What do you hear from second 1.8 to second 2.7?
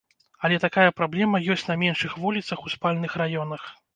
меншых вуліцах